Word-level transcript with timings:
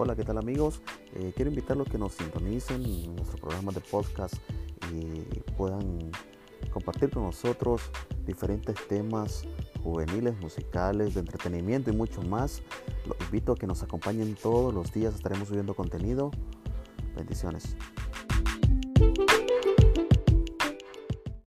Hola, 0.00 0.14
¿qué 0.14 0.22
tal 0.22 0.38
amigos? 0.38 0.80
Eh, 1.16 1.32
quiero 1.34 1.50
invitarlos 1.50 1.88
a 1.88 1.90
que 1.90 1.98
nos 1.98 2.12
sintonicen 2.12 2.84
en 2.84 3.16
nuestro 3.16 3.36
programa 3.36 3.72
de 3.72 3.80
podcast 3.80 4.32
y 4.92 5.40
puedan 5.56 6.12
compartir 6.72 7.10
con 7.10 7.24
nosotros 7.24 7.82
diferentes 8.24 8.76
temas 8.86 9.42
juveniles, 9.82 10.38
musicales, 10.38 11.14
de 11.14 11.20
entretenimiento 11.20 11.90
y 11.90 11.96
mucho 11.96 12.22
más. 12.22 12.62
Los 13.08 13.16
invito 13.22 13.50
a 13.50 13.56
que 13.56 13.66
nos 13.66 13.82
acompañen 13.82 14.36
todos 14.40 14.72
los 14.72 14.92
días, 14.92 15.16
estaremos 15.16 15.48
subiendo 15.48 15.74
contenido. 15.74 16.30
Bendiciones. 17.16 17.76